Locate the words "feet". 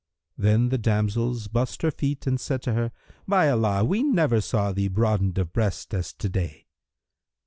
1.91-2.25